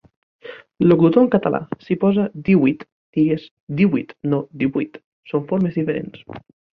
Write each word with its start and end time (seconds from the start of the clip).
Locutor 0.91 1.21
en 1.23 1.27
català, 1.33 1.59
si 1.87 1.97
posa 2.03 2.23
'díhuit' 2.47 2.85
digues 3.19 3.45
'díhuit' 3.81 4.15
i 4.15 4.31
no 4.33 4.39
'divuit'. 4.63 4.99
Són 5.33 5.45
formes 5.53 5.79
diferents. 5.81 6.25